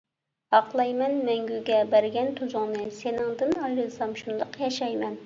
[0.59, 5.17] ئاقلايمەن مەڭگۈگە بەرگەن تۇزۇڭنى، سېنىڭدىن ئايرىلسام، شۇنداق ياشايمەن.